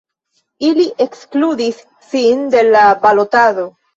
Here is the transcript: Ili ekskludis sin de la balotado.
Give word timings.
Ili 0.69 0.85
ekskludis 1.05 1.83
sin 2.13 2.41
de 2.57 2.65
la 2.71 2.83
balotado. 3.07 3.69